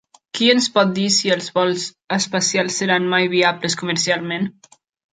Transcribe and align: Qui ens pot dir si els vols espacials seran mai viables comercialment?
Qui 0.37 0.45
ens 0.53 0.69
pot 0.77 0.93
dir 0.95 1.03
si 1.17 1.33
els 1.35 1.51
vols 1.59 1.85
espacials 2.19 2.81
seran 2.83 3.09
mai 3.15 3.31
viables 3.39 3.81
comercialment? 3.85 4.55